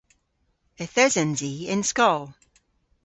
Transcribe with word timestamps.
Yth 0.83 0.99
esens 1.05 1.39
i 1.49 1.53
y'n 1.71 1.83
skol. 1.91 2.21